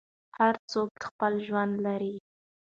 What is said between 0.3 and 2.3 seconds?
هر څوک خپل ژوند لري.